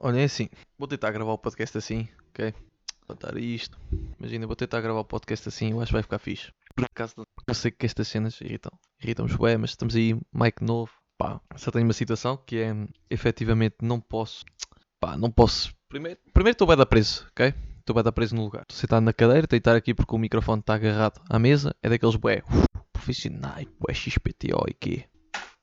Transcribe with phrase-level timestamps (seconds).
[0.00, 0.48] Olha, é assim.
[0.78, 2.54] Vou tentar gravar o podcast assim, ok?
[3.06, 3.76] Vou botar isto.
[4.18, 6.52] Imagina, vou tentar gravar o podcast assim, eu acho que vai ficar fixe.
[6.74, 7.14] Por acaso,
[7.46, 8.70] eu sei que estas cenas irritam.
[9.02, 10.92] Irritam-nos bem, mas estamos aí, mic novo.
[11.18, 12.72] Pá, só tenho uma situação que é,
[13.10, 14.44] efetivamente, não posso...
[15.00, 15.72] Pá, não posso...
[15.88, 17.52] Primeiro, primeiro estou bem da preso, ok?
[17.80, 18.62] Estou bem da preso no lugar.
[18.62, 21.74] Estou sentado na cadeira, estar aqui porque o microfone está agarrado à mesa.
[21.82, 22.42] É daqueles bué,
[22.92, 25.06] profissionais, bué XPTO e quê?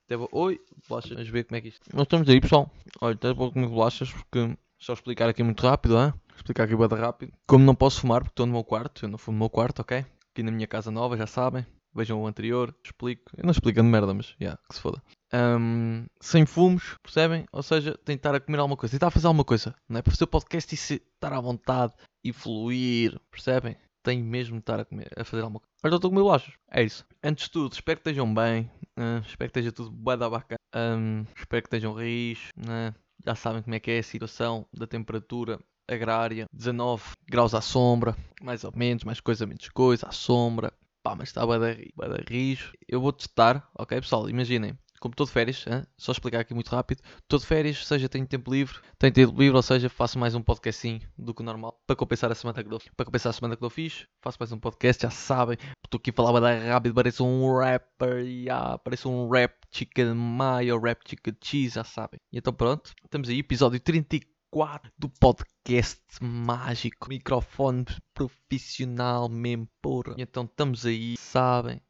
[0.06, 0.30] Até vou...
[0.32, 1.82] Oi, bolachas, vamos ver como é que isto.
[1.92, 2.72] Nós estamos aí, pessoal.
[3.02, 4.56] Olha, até vou comer bolachas porque.
[4.78, 6.14] Só explicar aqui muito rápido, hein?
[6.36, 7.34] Explicar aqui bem rápido.
[7.48, 9.80] Como não posso fumar porque estou no meu quarto, eu não fumo no meu quarto,
[9.82, 10.06] ok?
[10.32, 11.66] Aqui na minha casa nova, já sabem.
[11.92, 13.32] Vejam o anterior, explico.
[13.36, 15.02] Eu não explico de merda, mas, já, yeah, que se foda.
[15.34, 17.46] Um, sem fumos, percebem?
[17.52, 20.02] Ou seja, tentar a comer alguma coisa, tentar fazer alguma coisa, não é?
[20.04, 23.76] Para o podcast e estar à vontade e fluir, percebem?
[24.04, 25.72] Tenho mesmo de estar a, comer, a fazer alguma coisa.
[25.84, 27.04] Eu estou a comer bolachas, é isso.
[27.24, 30.60] Antes de tudo, espero que estejam bem, uh, espero que esteja tudo bem da bacana,
[30.76, 32.94] um, espero que estejam raiz, né?
[33.26, 38.16] já sabem como é que é a situação da temperatura agrária, 19 graus à sombra,
[38.42, 42.74] mais ou menos, mais coisa, menos coisa, à sombra, pá, mas está bem da rijo.
[42.88, 45.84] Eu vou testar, ok pessoal, imaginem, como de férias, hein?
[45.98, 49.62] só explicar aqui muito rápido, de férias, seja, tenho tempo livre, tenho tempo livre, ou
[49.62, 53.06] seja, faço mais um podcastinho do que normal, para compensar a semana que dou, para
[53.06, 56.14] compensar a semana que dou fiz, faço mais um podcast, já sabem, estou aqui a
[56.14, 61.76] falar bem rápido, parece um rapper, yeah, parece um rap chicken mayo, rap chicken cheese,
[61.76, 62.20] já sabem.
[62.32, 70.16] E então pronto, estamos aí, episódio 34 do podcast mágico, microfone profissional mesmo, porra.
[70.18, 71.82] Então estamos aí, sabem.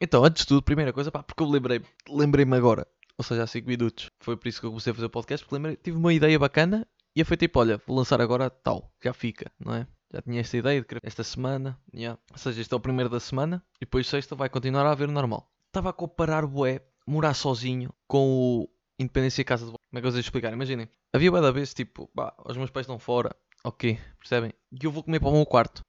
[0.00, 3.46] Então, antes de tudo, primeira coisa, pá, porque eu lembrei, lembrei-me agora, ou seja, há
[3.46, 5.96] 5 minutos, foi por isso que eu comecei a fazer o podcast, porque lembrei, tive
[5.96, 9.86] uma ideia bacana e foi tipo, olha, vou lançar agora tal, já fica, não é?
[10.12, 12.18] Já tinha esta ideia de esta semana, yeah.
[12.30, 15.08] ou seja, este é o primeiro da semana e depois sexta vai continuar a haver
[15.08, 15.50] normal.
[15.68, 20.06] Estava a comparar o bué, morar sozinho com o Independência Casa de Como é que
[20.06, 20.52] eu vou explicar?
[20.52, 24.52] Imaginem, havia bué da vez, tipo, pá, os meus pais estão fora, ok, percebem?
[24.70, 25.85] E eu vou comer para o meu quarto.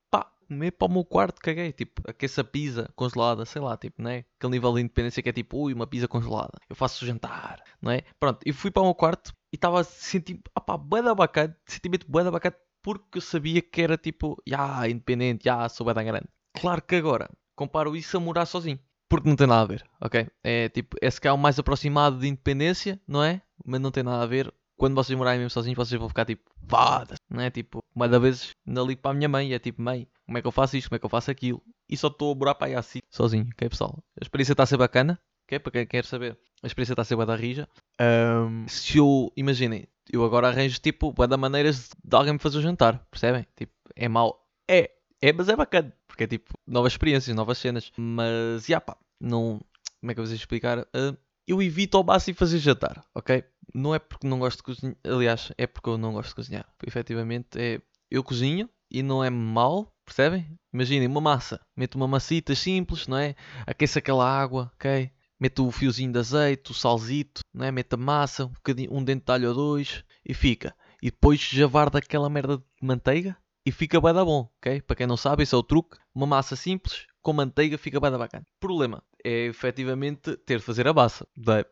[0.47, 1.71] Comer para o meu quarto, caguei.
[1.73, 4.25] Tipo, aqueça pizza congelada, sei lá, tipo, né?
[4.37, 6.57] Aquele nível de independência que é tipo, ui, uma pizza congelada.
[6.69, 8.03] Eu faço jantar, não é?
[8.19, 11.55] Pronto, e fui para o meu quarto e estava a sentir, opá, bué da bacana,
[11.65, 15.93] sentimento bué da bacana, porque eu sabia que era tipo, já, independente, já, sou bué
[15.93, 16.27] da grande.
[16.53, 18.79] Claro que agora, comparo isso a morar sozinho.
[19.09, 20.27] Porque não tem nada a ver, ok?
[20.43, 23.41] É tipo, é se calhar o mais aproximado de independência, não é?
[23.65, 26.43] Mas não tem nada a ver quando vocês morarem mesmo sozinhos, vocês vão ficar tipo,
[26.67, 27.49] foda não é?
[27.49, 30.37] Tipo, uma das vezes ainda ligo para a minha mãe e é tipo, mãe, como
[30.37, 31.61] é que eu faço isto, como é que eu faço aquilo?
[31.89, 34.03] E só estou a morar para aí assim, sozinho, ok pessoal?
[34.19, 35.59] A experiência está a ser bacana, ok?
[35.59, 37.67] Para quem quer saber, a experiência está a ser da rija.
[37.99, 42.61] Um, se eu, imaginem, eu agora arranjo tipo, da maneiras de alguém me fazer o
[42.61, 43.45] jantar, percebem?
[43.55, 44.45] Tipo, é mau.
[44.67, 47.91] É, é, mas é bacana, porque é tipo, novas experiências, novas cenas.
[47.97, 49.59] Mas, já pá, não,
[49.99, 50.79] como é que eu vou explicar?
[50.79, 51.17] Uh,
[51.47, 53.43] eu evito ao máximo fazer jantar, ok?
[53.77, 56.65] Não é porque não gosto de cozinhar, aliás, é porque eu não gosto de cozinhar.
[56.83, 57.79] Efetivamente, é,
[58.09, 60.47] eu cozinho e não é mal, percebem?
[60.73, 63.35] Imaginem uma massa, meto uma massita simples, não é?
[63.67, 65.11] Aqueço aquela água, ok?
[65.39, 67.71] Meto o fiozinho de azeite, o salzito, não é?
[67.71, 70.75] Meto a massa, um, bocadinho, um dente de alho ou dois e fica.
[70.99, 74.81] E depois javar daquela merda de manteiga e fica bem da bom, ok?
[74.81, 75.99] Para quem não sabe, esse é o truque.
[76.15, 78.47] Uma massa simples com manteiga fica bem da bacana.
[78.59, 81.27] Problema é efetivamente ter de fazer a massa.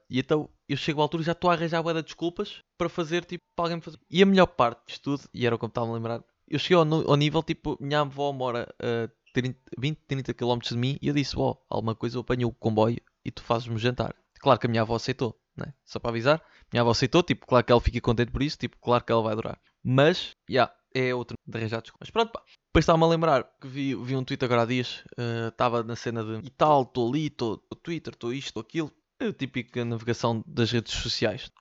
[0.09, 2.89] E então eu chego à altura e já estou a arranjar bué de desculpas para
[2.89, 3.97] fazer, tipo, para alguém fazer.
[4.09, 6.59] E a melhor parte disto tudo, e era o que eu estava a lembrar, eu
[6.59, 10.97] cheguei ao, ao, nível, tipo, minha avó mora a 30, 20, 30 km de mim
[11.01, 14.13] e eu disse, ó, oh, alguma coisa eu apanho o comboio e tu fazes-me jantar.
[14.39, 15.73] Claro que a minha avó aceitou, né?
[15.85, 16.41] Só para avisar.
[16.73, 19.21] Minha avó aceitou, tipo, claro que ela fica contente por isso, tipo, claro que ela
[19.21, 19.59] vai adorar.
[19.81, 22.07] Mas, já, yeah, é outro de arranjar desculpas.
[22.07, 22.41] Mas pronto, pá.
[22.67, 25.03] Depois estava-me a lembrar que vi, vi um tweet agora há dias,
[25.47, 28.91] estava uh, na cena de e tal, estou ali, estou Twitter, estou isto, estou aquilo.
[29.19, 31.51] É a típica navegação das redes sociais.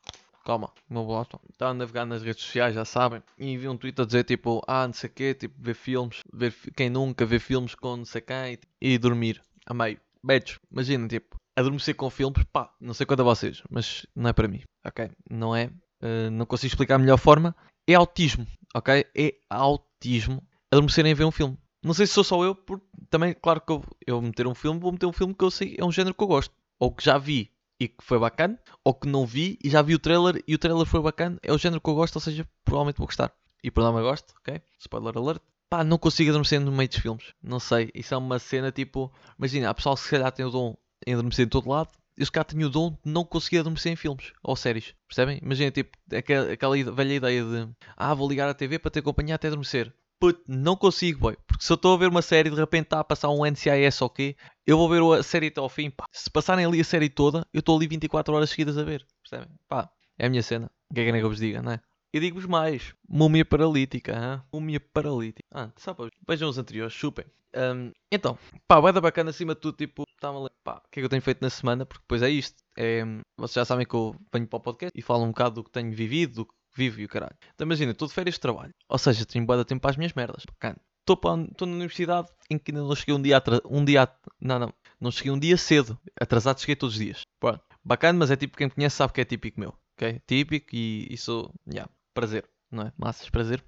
[0.44, 1.40] Calma, meu botão.
[1.50, 3.22] Estava a navegar nas redes sociais, já sabem.
[3.38, 6.20] E vi um tweet a dizer tipo, ah, não sei o quê, tipo, ver filmes,
[6.32, 10.00] ver quem nunca vê filmes com não sei quem e, e dormir a meio.
[10.22, 14.32] Beijos, imagina, tipo, adormecer com filmes, pá, não sei quanto a vocês, mas não é
[14.32, 15.10] para mim, ok?
[15.30, 17.54] Não é, uh, não consigo explicar a melhor forma.
[17.86, 19.06] É autismo, ok?
[19.14, 21.56] É autismo adormecerem a ver um filme.
[21.82, 24.80] Não sei se sou só eu, porque também, claro que eu, eu meter um filme,
[24.80, 26.54] vou meter um filme que eu sei é um género que eu gosto.
[26.78, 29.94] Ou que já vi e que foi bacana, ou que não vi e já vi
[29.94, 32.48] o trailer e o trailer foi bacana, é o género que eu gosto, ou seja,
[32.64, 33.32] provavelmente vou gostar.
[33.62, 34.60] E por não me gosto, ok?
[34.78, 35.42] Spoiler alert.
[35.70, 37.32] Pá, não consigo adormecer no meio dos filmes.
[37.42, 37.90] Não sei.
[37.94, 39.10] Isso é uma cena tipo.
[39.38, 40.76] Imagina, há pessoal que se calhar tem o dom
[41.06, 41.90] em adormecer de todo lado.
[42.16, 44.94] Eu se tenho o dom de não conseguir adormecer em filmes ou séries.
[45.08, 45.40] Percebem?
[45.42, 47.68] Imagina, tipo, aquela, aquela velha ideia de.
[47.96, 49.92] Ah, vou ligar a TV para te acompanhar até adormecer.
[50.20, 51.36] Puto, não consigo, boy.
[51.46, 54.00] Porque se eu estou a ver uma série de repente está a passar um NCIS
[54.00, 56.04] ou quê, eu vou ver a série até ao fim, pá.
[56.12, 59.04] Se passarem ali a série toda, eu estou ali 24 horas seguidas a ver.
[59.22, 59.52] Percebem?
[59.68, 60.70] Pá, é a minha cena.
[60.90, 61.80] O que é que, é que eu vos diga, não é?
[62.12, 64.12] E digo-vos mais: múmia paralítica.
[64.12, 64.42] Hein?
[64.52, 65.48] Múmia paralítica.
[65.52, 65.96] Ah, só
[66.26, 67.24] vejam os anteriores, chupem.
[67.56, 70.90] Um, então, pá, vai da bacana acima de tudo, tipo, está-me a ler, pá, o
[70.90, 72.62] que é que eu tenho feito na semana, porque depois é isto.
[72.76, 73.04] É,
[73.36, 75.70] vocês já sabem que eu venho para o podcast e falo um bocado do que
[75.70, 77.36] tenho vivido, do que vivo e o caralho.
[77.54, 80.12] Então imagina, estou de férias de trabalho, ou seja, tenho boa tempo para as minhas
[80.14, 80.80] merdas, bacana.
[81.06, 84.08] Estou na universidade em que ainda não cheguei um dia um dia,
[84.40, 87.22] não, não, não cheguei um dia cedo, atrasado cheguei todos os dias.
[87.38, 90.22] Pronto, bacana, mas é tipo, quem me conhece sabe que é típico meu, ok?
[90.26, 92.92] Típico e isso, yeah, prazer, não é?
[92.96, 93.62] Massas, prazer.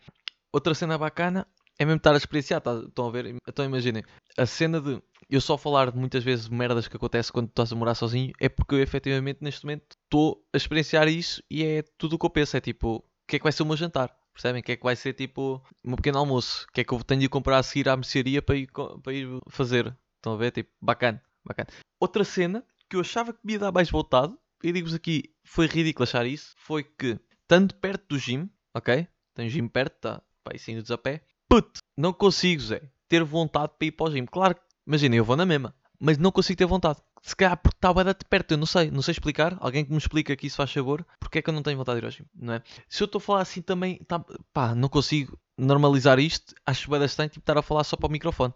[0.50, 1.46] Outra cena bacana
[1.78, 3.36] é mesmo estar a experienciar, tá, estão a ver?
[3.48, 4.02] Então imaginem,
[4.36, 7.76] a cena de eu só falar de muitas vezes merdas que acontece quando estás a
[7.76, 12.14] morar sozinho é porque eu efetivamente neste momento estou a experienciar isso e é tudo
[12.14, 12.56] o que eu penso.
[12.56, 14.16] É tipo, o que é que vai ser o meu jantar?
[14.32, 14.60] Percebem?
[14.60, 16.66] O que é que vai ser tipo meu pequeno almoço?
[16.68, 18.68] O que é que eu tenho de comprar a seguir à mercearia para ir,
[19.02, 19.96] para ir fazer?
[20.16, 20.52] Estão a ver?
[20.52, 21.68] Tipo, bacana, bacana.
[22.00, 25.66] Outra cena que eu achava que me ia dar mais voltado, e digo-vos aqui, foi
[25.66, 29.06] ridículo achar isso, foi que, estando perto do gym, ok?
[29.34, 30.22] Tem um gym perto, tá?
[30.44, 31.24] Para ir saindo a pé.
[31.56, 34.26] Puto, não consigo, Zé, ter vontade para ir para o gym.
[34.26, 34.54] Claro
[34.86, 36.98] Imagina, eu vou na mesma, mas não consigo ter vontade.
[37.22, 39.56] Se calhar porque está a de perto, eu não sei, não sei explicar.
[39.58, 41.98] Alguém que me explica aqui se faz favor, porque é que eu não tenho vontade
[41.98, 42.62] de ir ao gym, não é?
[42.90, 44.22] Se eu estou a falar assim também, tá,
[44.52, 48.12] pá, não consigo normalizar isto, acho bem estranho tipo, estar a falar só para o
[48.12, 48.52] microfone.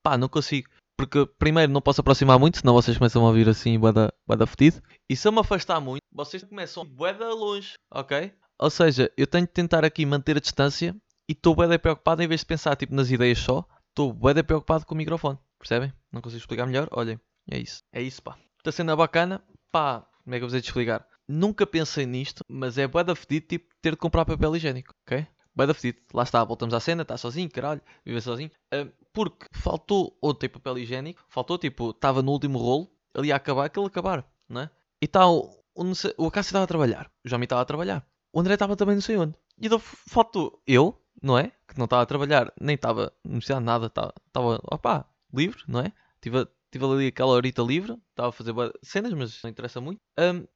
[0.00, 0.68] Pá, não consigo.
[0.96, 4.12] Porque primeiro não posso aproximar muito, senão vocês começam a ouvir assim boeda,
[4.46, 4.80] fedido.
[5.08, 8.32] E se eu me afastar muito, vocês começam boeda longe, ok?
[8.56, 10.94] Ou seja, eu tenho de tentar aqui manter a distância
[11.30, 14.84] e estou boeda preocupado em vez de pensar tipo nas ideias só, estou boeda preocupado
[14.84, 15.38] com o microfone.
[15.60, 15.92] Percebem?
[16.10, 16.88] Não consigo explicar melhor?
[16.90, 17.84] Olhem, é isso.
[17.92, 18.36] É isso, pá.
[18.58, 19.40] Está sendo bacana,
[19.70, 20.04] pá.
[20.24, 21.06] Como é que eu vos hei de explicar?
[21.28, 25.24] Nunca pensei nisto, mas é bué da fedido, tipo, ter de comprar papel higiênico, ok?
[25.54, 26.00] Bué da fedido.
[26.12, 28.50] Lá está, voltamos à cena, está sozinho, caralho, vive sozinho.
[28.74, 33.66] Uh, porque faltou ontem papel higiênico, faltou, tipo, estava no último rolo, ali ia acabar,
[33.66, 34.70] aquele acabar, não é?
[35.00, 35.84] E tal, o,
[36.18, 39.02] o Acácio estava a trabalhar, o Jami estava a trabalhar, o André estava também não
[39.02, 39.36] sei onde.
[39.60, 41.52] E então faltou eu, não é?
[41.66, 45.80] Que não estava a trabalhar, nem estava, não precisava de nada, estava, opá, livre, não
[45.80, 45.92] é?
[46.20, 50.00] Tive, tive ali aquela horita livre, estava a fazer cenas, mas não interessa muito.
[50.18, 50.46] Um,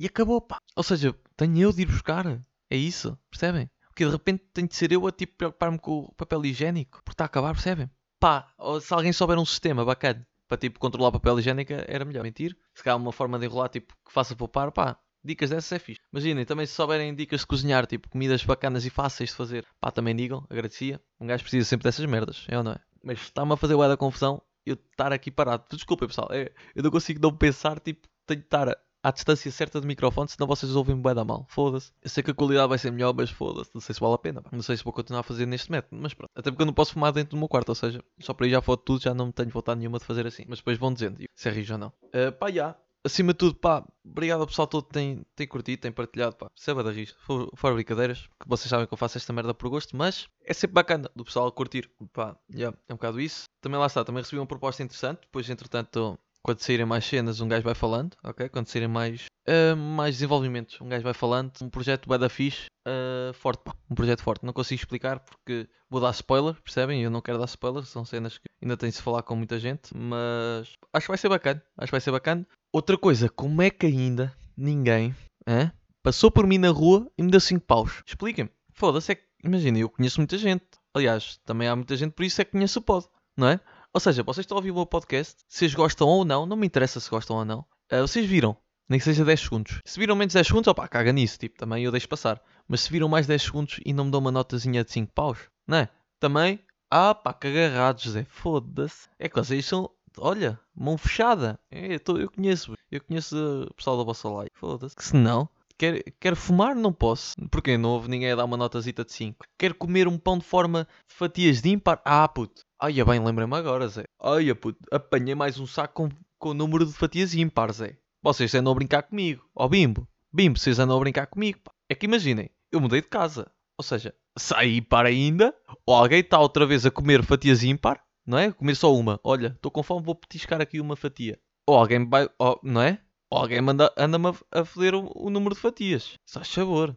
[0.00, 0.58] e acabou, pá.
[0.76, 2.26] Ou seja, tenho eu de ir buscar.
[2.70, 3.70] É isso, percebem?
[3.88, 7.14] Porque de repente tenho de ser eu a tipo preocupar-me com o papel higiênico, porque
[7.14, 7.90] está a acabar, percebem?
[8.20, 12.04] Pá, ou se alguém souber um sistema bacana para tipo controlar o papel higiênico, era
[12.04, 12.22] melhor.
[12.22, 12.56] Mentir.
[12.74, 14.98] Se calhar uma forma de enrolar tipo que faça poupar, pá.
[15.28, 16.00] Dicas dessas é fixe.
[16.10, 19.90] Imaginem, também se souberem dicas de cozinhar, tipo comidas bacanas e fáceis de fazer, pá,
[19.90, 20.98] também digam, agradecia.
[21.20, 22.80] Um gajo precisa sempre dessas merdas, é ou não é?
[23.02, 25.64] Mas está-me a fazer o da confusão eu estar aqui parado.
[25.70, 26.28] Desculpem, pessoal.
[26.30, 30.28] É, eu não consigo não pensar, tipo, tenho de estar à distância certa do microfone,
[30.28, 31.46] senão vocês ouvem bué da mal.
[31.50, 31.92] Foda-se.
[32.02, 33.70] Eu sei que a qualidade vai ser melhor, mas foda-se.
[33.74, 34.42] Não sei se vale a pena.
[34.50, 36.30] Não sei se vou continuar a fazer neste método, mas pronto.
[36.34, 38.50] Até porque eu não posso fumar dentro do meu quarto, ou seja, só para ir
[38.50, 40.44] já foto tudo, já não tenho vontade nenhuma de fazer assim.
[40.48, 41.92] Mas depois vão dizendo se é rijo ou não.
[42.04, 42.74] Uh, pá, já
[43.08, 46.50] acima de tudo, pá, obrigado ao pessoal todo que tem, tem curtido, tem partilhado, pá.
[46.54, 47.18] Seba da risco,
[47.56, 50.74] fora brincadeiras, que vocês sabem que eu faço esta merda por gosto, mas é sempre
[50.74, 53.44] bacana do pessoal curtir, pá, yeah, é um bocado isso.
[53.60, 57.48] Também lá está, também recebi uma proposta interessante, depois entretanto, quando saírem mais cenas, um
[57.48, 58.48] gajo vai falando, ok?
[58.48, 63.32] Quando saírem mais, uh, mais desenvolvimentos, um gajo vai falando, um projeto bada fixe, uh,
[63.34, 67.02] forte, pá, um projeto forte, não consigo explicar porque vou dar spoiler, percebem?
[67.02, 69.58] Eu não quero dar spoiler, são cenas que ainda tem de se falar com muita
[69.58, 72.46] gente, mas acho que vai ser bacana, acho que vai ser bacana.
[72.72, 75.14] Outra coisa, como é que ainda ninguém
[75.46, 75.72] hein,
[76.02, 78.02] passou por mim na rua e me deu 5 paus?
[78.06, 78.50] Expliquem-me.
[78.72, 80.64] Foda-se, é que, imagina, eu conheço muita gente.
[80.94, 83.06] Aliás, também há muita gente, por isso é que conheço o pod,
[83.36, 83.60] não é?
[83.92, 86.66] Ou seja, vocês estão a ouvir o meu podcast, vocês gostam ou não, não me
[86.66, 87.60] interessa se gostam ou não.
[87.90, 88.56] Uh, vocês viram,
[88.88, 89.80] nem que seja 10 segundos.
[89.84, 92.40] Se viram menos 10 segundos, opá, caga nisso, tipo, também eu deixo passar.
[92.66, 95.38] Mas se viram mais 10 segundos e não me dão uma notazinha de 5 paus,
[95.66, 95.88] não é?
[96.20, 99.08] Também, ah pá, cagarrados, José, foda-se.
[99.18, 99.90] É que vocês são
[100.20, 101.58] olha, mão fechada.
[101.70, 103.36] É, eu, tô, eu conheço, eu conheço
[103.70, 104.50] o pessoal da vossa live.
[104.54, 104.96] Foda-se.
[104.96, 107.34] Que se não, quer, quer fumar, não posso.
[107.50, 109.46] Porque não houve ninguém a dar uma notazita de 5.
[109.56, 112.00] Quer comer um pão de forma de fatias de ímpar?
[112.04, 112.62] Ah, puto.
[112.80, 114.04] Ai, é bem, lembrei-me agora, Zé.
[114.20, 117.96] Ai, puto, apanhei mais um saco com, com o número de fatias ímpar, Zé.
[118.22, 119.44] Vocês andam a brincar comigo.
[119.54, 120.06] Ó, oh, Bimbo.
[120.32, 121.72] Bimbo, vocês andam a brincar comigo, pá.
[121.88, 123.50] É que imaginem, eu mudei de casa.
[123.78, 125.54] Ou seja, saí para ainda,
[125.86, 128.52] ou alguém está outra vez a comer fatias ímpar, não é?
[128.52, 129.18] Comer só uma.
[129.24, 131.38] Olha, estou com fome, vou petiscar aqui uma fatia.
[131.66, 133.00] Ou alguém vai, ou, não é?
[133.30, 133.58] Ou alguém
[133.96, 136.14] anda-me a, a foder o, o, número de fatias.
[136.24, 136.96] Só sabor.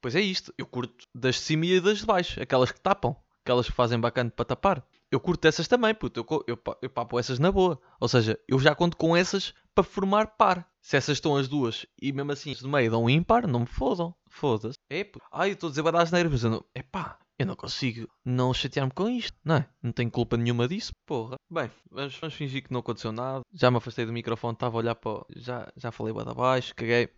[0.00, 3.16] Pois é isto, eu curto das de cima e das de baixo, aquelas que tapam,
[3.42, 4.84] aquelas que fazem bacana para tapar.
[5.10, 7.80] Eu curto essas também, puto, eu, eu, eu papo essas na boa.
[7.98, 10.69] Ou seja, eu já conto com essas para formar par.
[10.82, 14.14] Se essas estão as duas e mesmo assim de meio dão ímpar, não me fodam.
[14.28, 14.78] Foda-se.
[14.90, 15.82] É, Ai, eu estou a dizer
[16.30, 16.64] mas eu não.
[16.74, 19.68] Epá, eu não consigo não chatear-me com isto, não é?
[19.82, 21.36] Não tenho culpa nenhuma disso, porra.
[21.50, 23.40] Bem, vamos, vamos fingir que não aconteceu nada.
[23.52, 25.24] Já me afastei do microfone, estava a olhar para.
[25.36, 27.08] Já, já falei bada abaixo, caguei.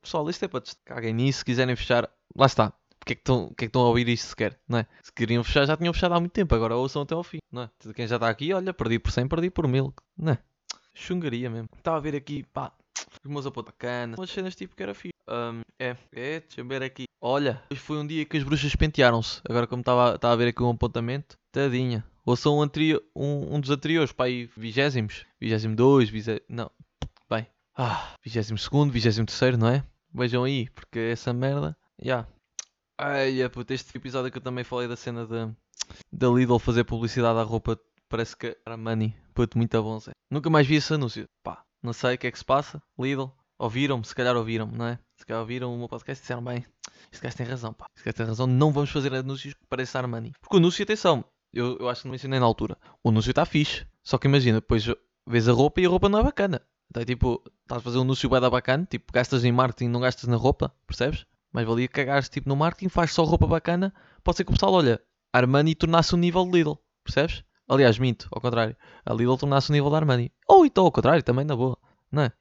[0.00, 0.62] Pessoal, isto é para.
[0.84, 1.40] Caguem nisso.
[1.40, 2.72] Se quiserem fechar, lá está.
[2.98, 4.86] Porque é que estão, é que estão a ouvir isto sequer, não é?
[5.02, 7.62] Se queriam fechar, já tinham fechado há muito tempo, agora ouçam até ao fim, não
[7.62, 7.70] é?
[7.94, 10.38] Quem já está aqui, olha, perdi por 100, perdi por 1000, não é?
[10.92, 11.68] Chungaria mesmo.
[11.78, 12.74] Estava a ver aqui, pá,
[13.24, 15.14] os meus apontos bacana, umas cenas tipo que era fixe.
[15.28, 17.04] Um, é, é, deixa eu ver aqui.
[17.20, 19.40] Olha, foi um dia que as bruxas pentearam-se.
[19.48, 22.04] Agora, como estava a ver aqui um apontamento, tadinha.
[22.24, 22.68] Ou são um,
[23.14, 25.26] um, um dos anteriores, para aí, vigésimos.
[25.40, 26.44] Vigésimo dois, vigésimo...
[26.48, 26.70] Não,
[27.28, 27.46] bem.
[27.76, 29.84] Ah, vigésimo segundo, vigésimo terceiro, não é?
[30.12, 32.26] Vejam aí, porque essa merda, já.
[32.26, 32.28] Yeah.
[32.98, 35.50] Ai, puta, este episódio que eu também falei da cena da,
[36.12, 39.14] da Lidl fazer publicidade à roupa, parece que era money.
[39.32, 40.10] Puto, muito bom, Zé.
[40.30, 41.24] Nunca mais vi esse anúncio.
[41.42, 42.82] Pá, não sei o que é que se passa.
[42.98, 44.98] Lidl, ouviram-me, se calhar ouviram-me, não é?
[45.16, 46.64] Se calhar ouviram o meu podcast e disseram bem,
[47.12, 47.86] este gajo tem razão, pá.
[47.96, 50.32] Este gajo tem razão, não vamos fazer anúncios que pareçam money.
[50.40, 52.76] Porque o anúncio, atenção, eu, eu acho que não mencionei na altura.
[53.02, 53.86] O anúncio está fixe.
[54.02, 54.84] Só que imagina, depois
[55.26, 56.62] vês a roupa e a roupa não é bacana.
[56.90, 60.00] Então é tipo, estás a fazer um anúncio bem bacana, tipo, gastas em marketing, não
[60.00, 61.24] gastas na roupa, percebes?
[61.52, 63.94] Mas valia cagares tipo no marketing, faz só roupa bacana,
[64.24, 65.00] pode ser que o pessoal, olha,
[65.32, 67.44] Armani tornasse o nível de Lidl, percebes?
[67.70, 70.32] Aliás, minto, ao contrário, a Lidl tornasse o nível da Armani.
[70.48, 71.78] Ou então ao contrário, também na boa,
[72.10, 72.32] não é?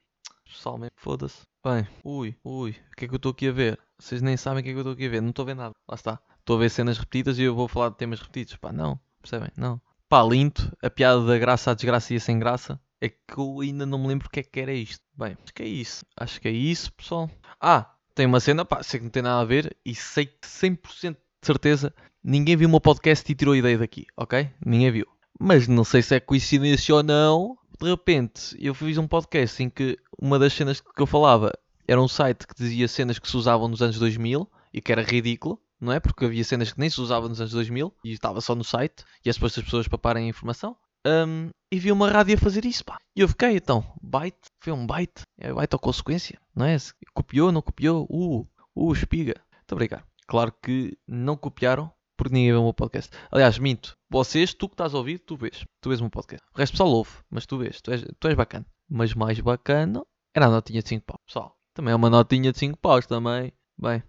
[0.43, 1.43] Pessoal, mesmo, foda-se.
[1.63, 3.79] Bem, ui, ui, o que é que eu estou aqui a ver?
[3.99, 5.45] Vocês nem sabem o que é que eu estou aqui a ver, não estou a
[5.45, 6.19] ver nada, lá está.
[6.39, 9.51] Estou a ver cenas repetidas e eu vou falar de temas repetidos, pá, não, percebem?
[9.55, 9.79] Não.
[10.09, 12.81] Pá, lindo, a piada da graça à desgraça e a sem graça.
[12.99, 15.03] É que eu ainda não me lembro o que é que era isto.
[15.15, 16.03] Bem, acho que é isso.
[16.17, 17.29] Acho que é isso, pessoal.
[17.61, 20.47] Ah, tem uma cena, pá, sei que não tem nada a ver e sei que
[20.47, 21.93] 100% de certeza
[22.23, 24.49] ninguém viu o meu podcast e tirou ideia daqui, ok?
[24.65, 25.18] Ninguém viu.
[25.39, 27.57] Mas não sei se é coincidência ou não.
[27.81, 31.53] De repente, eu fiz um podcast em que uma das cenas que eu falava
[31.87, 35.01] era um site que dizia cenas que se usavam nos anos 2000 e que era
[35.01, 35.99] ridículo, não é?
[35.99, 39.05] Porque havia cenas que nem se usavam nos anos 2000 e estava só no site
[39.25, 40.75] e é suposto as pessoas paparem a informação.
[41.07, 42.97] Um, e vi uma rádio a fazer isso, pá.
[43.15, 46.75] E eu fiquei, então, byte, foi um byte, é byte ou consequência, não é?
[47.13, 49.35] Copiou, não copiou, uh, uh, espiga.
[49.53, 50.03] Muito obrigado.
[50.27, 53.09] Claro que não copiaram, porque ninguém vê o meu podcast.
[53.31, 56.45] Aliás, minto, vocês, tu que estás a ouvir, tu vês, tu vês o meu podcast.
[56.53, 58.65] O resto pessoal ouve, mas tu vês, tu és, tu és bacana.
[58.89, 61.57] Mas mais bacana era a notinha de 5 paus, pessoal.
[61.73, 63.53] Também é uma notinha de 5 paus também.
[63.77, 64.03] Bem,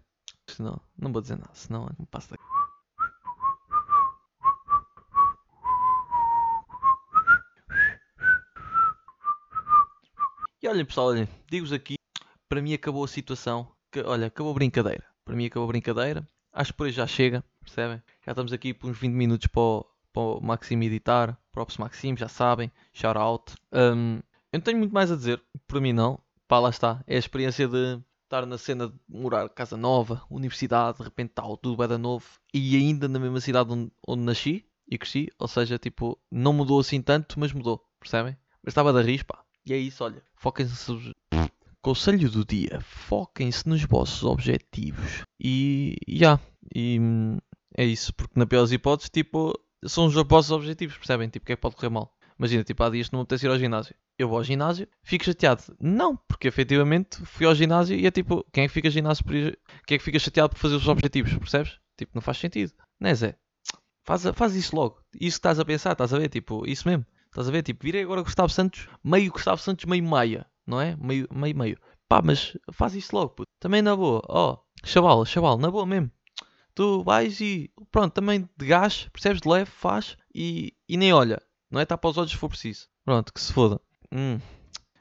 [0.48, 2.42] senão, não vou dizer nada, senão me passa daqui.
[10.60, 11.94] E olhem pessoal, olhem, digo-vos aqui,
[12.48, 15.04] para mim acabou a situação, que, olha, acabou a brincadeira.
[15.24, 18.02] Para mim acabou a brincadeira, acho que por aí já chega, percebem?
[18.24, 22.18] Já estamos aqui por uns 20 minutos para o, para o Maxime editar, próprios Maxime,
[22.18, 23.54] já sabem, shout out.
[23.72, 24.16] Um,
[24.52, 27.18] eu não tenho muito mais a dizer, para mim não, pá, lá está, é a
[27.18, 31.88] experiência de estar na cena de morar casa nova, universidade, de repente tal, tudo bem
[31.88, 36.18] da novo, e ainda na mesma cidade onde, onde nasci e cresci, ou seja, tipo,
[36.30, 38.36] não mudou assim tanto, mas mudou, percebem?
[38.62, 40.22] Mas estava da rispa, e é isso, olha.
[40.34, 41.14] Foquem-se.
[41.82, 42.80] Conselho do dia.
[42.80, 45.24] Foquem-se nos vossos objetivos.
[45.38, 45.96] E.
[46.08, 46.38] já.
[46.38, 46.42] Yeah,
[46.74, 46.98] e.
[47.76, 48.12] É isso.
[48.14, 49.52] Porque na pior das hipóteses, tipo.
[49.86, 51.28] São os vossos objetivos, percebem?
[51.30, 52.14] Tipo, o que é que pode correr mal?
[52.38, 53.94] Imagina, tipo, há dias não me apetece ir ao ginásio.
[54.18, 55.62] Eu vou ao ginásio, fico chateado.
[55.80, 59.32] Não, porque efetivamente fui ao ginásio e é tipo, quem é que fica ginásio por.
[59.32, 61.78] Quem é que fica chateado por fazer os objetivos, percebes?
[61.96, 62.72] Tipo, não faz sentido.
[62.98, 63.36] Não é, Zé?
[64.04, 65.00] Faz, faz isso logo.
[65.14, 66.28] Isso que estás a pensar, estás a ver?
[66.28, 67.06] Tipo, isso mesmo.
[67.26, 67.62] Estás a ver?
[67.62, 70.96] Tipo, virei agora Gustavo Santos, meio Gustavo Santos, meio Maia, não é?
[70.96, 71.78] Meio, meio, meio.
[72.08, 73.48] Pá, mas faz isso logo, puto.
[73.60, 74.22] Também na boa.
[74.28, 76.10] Ó, oh, chaval, chaval, na boa mesmo.
[76.74, 79.40] Tu vais e, pronto, também de gás, percebes?
[79.40, 81.40] De leve, faz e, e nem olha.
[81.70, 81.84] Não é?
[81.84, 82.88] Para os olhos se for preciso.
[83.04, 83.80] Pronto, que se foda.
[84.12, 84.38] Hum.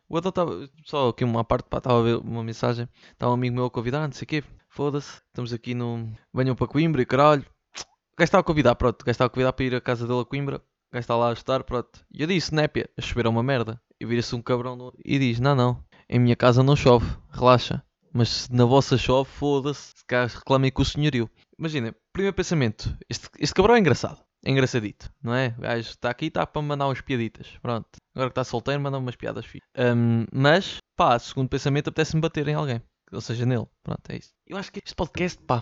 [0.07, 2.87] O outro estava, só aqui uma parte, pá, estava a ver uma mensagem.
[3.11, 4.43] Estava um amigo meu a convidar, não sei o quê.
[4.69, 5.21] Foda-se.
[5.27, 6.11] Estamos aqui no.
[6.33, 7.43] Venham para Coimbra e caralho.
[7.43, 9.01] O gajo estava a convidar, pronto.
[9.01, 11.15] O gajo estava a convidar para ir à casa dele a Coimbra o gajo está
[11.15, 12.03] lá a estudar, pronto.
[12.11, 13.79] E eu disse, népia, a chover é uma merda.
[13.99, 14.91] E vira-se um cabrão no...
[15.05, 17.83] e diz, não, não, em minha casa não chove, relaxa.
[18.11, 21.29] Mas se na vossa chove, foda-se, se cá reclamem com o senhorio.
[21.59, 24.23] Imagina, primeiro pensamento, este, este cabrão é engraçado.
[24.45, 25.53] É engraçadito, não é?
[25.57, 27.47] O gajo está aqui está para mandar umas piaditas.
[27.61, 27.89] Pronto.
[28.15, 29.65] Agora que está solteiro, manda umas piadas filho.
[29.77, 32.81] Um, mas, pá, segundo pensamento, apetece-me bater em alguém.
[33.11, 33.67] Ou seja, nele.
[33.83, 34.29] Pronto, é isso.
[34.47, 35.61] Eu acho que este podcast, pá,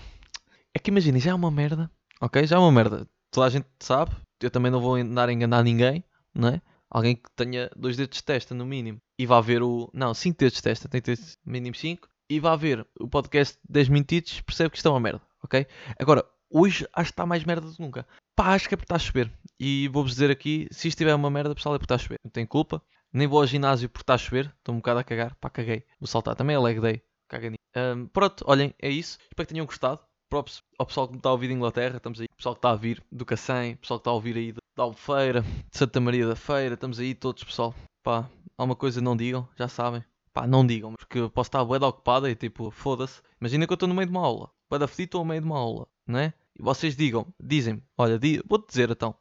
[0.75, 1.89] é que imagina, já é uma merda.
[2.21, 2.45] Ok?
[2.45, 3.07] Já é uma merda.
[3.31, 6.61] Toda a gente sabe eu também não vou andar a enganar ninguém, não é?
[6.89, 9.89] Alguém que tenha dois dedos de testa no mínimo e vá ver o.
[9.93, 12.07] Não, cinco dedos de testa, tem que ter mínimo cinco.
[12.29, 15.65] E vá ver o podcast 10 minutitos, percebe que isto é uma merda, ok?
[15.99, 18.07] Agora, hoje acho que está mais merda do que nunca.
[18.35, 19.31] Pá, acho que é porque está a chover.
[19.59, 22.19] E vou-vos dizer aqui: se isto tiver uma merda, pessoal, é porque está a chover.
[22.23, 22.81] Não tenho culpa.
[23.11, 24.53] Nem vou ao ginásio porque está a chover.
[24.59, 25.35] Estou um bocado a cagar.
[25.35, 25.83] Pá, caguei.
[25.99, 26.35] Vou saltar.
[26.35, 27.01] Também é leg day.
[27.27, 29.17] Caga um, Pronto, olhem, é isso.
[29.29, 32.19] Espero que tenham gostado props ao pessoal que me está a ouvir de Inglaterra, estamos
[32.19, 34.83] aí, pessoal que está a vir do Cacém, pessoal que está a ouvir aí da
[34.83, 37.73] Albufeira, de Santa Maria da Feira, estamos aí todos, pessoal.
[38.03, 40.03] Pá, alguma coisa não digam, já sabem.
[40.33, 43.21] Pá, não digam, porque eu posso estar bué ocupado e tipo, foda-se.
[43.41, 44.51] Imagina que eu estou no meio de uma aula.
[44.69, 46.33] Para fedido, estou a meio de uma aula, não é?
[46.57, 49.15] E vocês digam, dizem, olha, di, vou-te dizer então,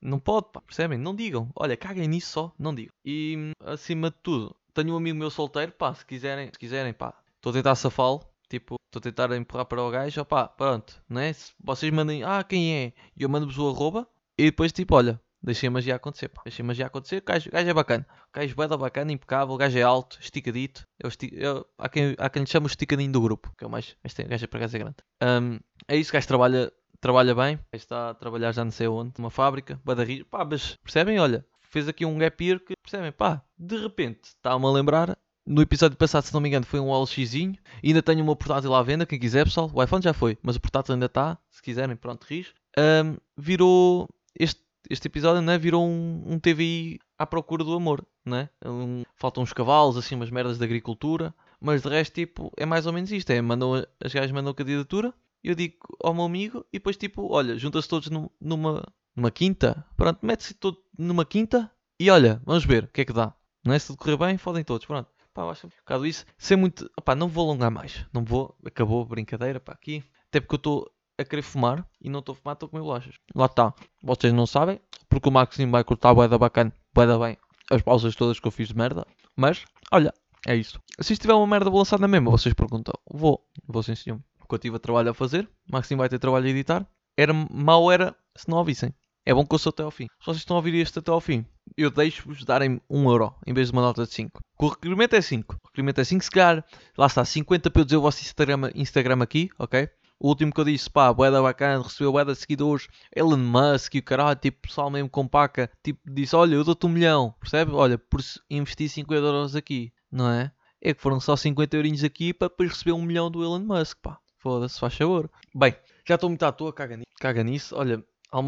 [0.00, 0.98] não pode, pá, percebem?
[0.98, 2.92] Não digam, olha, caguem nisso só, não digam.
[3.04, 7.14] E acima de tudo, tenho um amigo meu solteiro, pá, se quiserem, se quiserem, pá,
[7.36, 11.20] estou a tentar safá-lo, tipo, estou a tentar empurrar para o gajo, pá, pronto, não
[11.20, 11.32] é?
[11.32, 12.92] Se vocês mandem, ah, quem é?
[13.16, 16.62] E eu mando-vos o arroba, e depois tipo, olha, deixei a magia acontecer, pá, deixei
[16.62, 19.56] a magia acontecer, o gajo, o gajo é bacana, o gajo é bacana, impecável, o
[19.56, 23.12] gajo é alto, esticadito, eu esti eu, há, quem, há quem lhe chama o esticadinho
[23.12, 24.96] do grupo, que é o mais, este gajo é para casa é grande.
[25.22, 29.12] Um, é isso, o gajo trabalha, trabalha bem, está a trabalhar já não sei onde,
[29.18, 33.42] numa fábrica, badarri, pá, mas percebem, olha, fez aqui um gap year que, percebem, pá,
[33.58, 37.56] de repente, está-me a lembrar, no episódio passado, se não me engano, foi um OLXzinho,
[37.84, 40.60] ainda tenho uma portátil à venda, quem quiser, pessoal, o iPhone já foi, mas o
[40.60, 42.52] portátil ainda está, se quiserem, pronto, ris.
[42.76, 48.48] Um, virou, este, este episódio, né, virou um, um TVI à procura do amor, né?
[48.64, 52.86] Um, faltam uns cavalos, assim, umas merdas de agricultura, mas de resto, tipo, é mais
[52.86, 55.12] ou menos isto, é, mandam, as gajas mandam candidatura,
[55.42, 58.82] eu digo ao meu amigo e depois tipo, olha, junta-se todos numa,
[59.14, 63.12] numa quinta, pronto, mete-se todo numa quinta e olha, vamos ver o que é que
[63.12, 63.34] dá.
[63.64, 63.78] Não é?
[63.78, 65.08] Se tudo correr bem, fodem todos, pronto.
[65.32, 66.24] Pá, eu acho um bocado isso.
[66.38, 66.90] Ser muito.
[66.96, 68.06] Opá, não vou alongar mais.
[68.12, 68.56] Não vou.
[68.64, 70.04] Acabou a brincadeira, pá, aqui.
[70.28, 72.82] Até porque eu estou a querer fumar e não estou a fumar, estou a comer
[72.82, 73.14] bolachas.
[73.34, 73.74] Lá está.
[74.02, 77.36] Vocês não sabem, porque o Maxime vai cortar a boeda bacana, boeda bem,
[77.70, 79.06] as pausas todas que eu fiz de merda.
[79.36, 80.12] Mas, olha,
[80.46, 80.80] é isso.
[81.00, 82.30] Se estiver uma merda, na mesma.
[82.30, 82.94] Vocês perguntam.
[83.10, 83.44] Vou.
[83.66, 85.48] Vou sim, senhor que eu tive a trabalho a fazer.
[85.68, 86.86] O Maxime vai ter trabalho a editar.
[87.16, 88.94] Era mau era se não ouvissem.
[89.24, 90.06] É bom que eu sou até ao fim.
[90.20, 91.44] Se vocês estão a ouvir este até ao fim,
[91.76, 94.40] eu deixo-vos darem 1 euro em vez de uma nota de 5.
[94.58, 95.54] O requerimento é 5.
[95.54, 96.64] O requerimento é 5, se calhar,
[96.96, 99.88] lá está, 50 para eu dizer o vosso Instagram, Instagram aqui, ok?
[100.18, 104.02] O último que eu disse, pá, boeda bacana, recebeu boeda seguidores, Elon Musk e o
[104.02, 107.72] caralho, tipo, pessoal mesmo com paca, tipo, disse, olha, eu dou-te um milhão, percebe?
[107.72, 110.50] Olha, por investir 50 euros aqui, não é?
[110.80, 113.98] É que foram só 50 eurinhos aqui para depois receber um milhão do Elon Musk,
[114.02, 114.18] pá.
[114.38, 115.28] Foda-se, faz favor.
[115.54, 115.74] Bem,
[116.06, 117.10] já estou muito à toa, caga nisso.
[117.18, 117.74] Caga nisso.
[117.76, 118.04] Olha,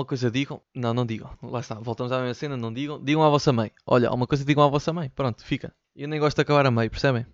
[0.06, 0.62] coisa digam.
[0.74, 1.30] Não, não digam.
[1.42, 3.02] Lá está, voltamos à mesma cena, não digam.
[3.02, 3.72] Digam à vossa mãe.
[3.84, 5.10] Olha, alguma coisa digam à vossa mãe.
[5.10, 5.74] Pronto, fica.
[5.96, 7.26] Eu nem gosto de acabar a meio, percebem?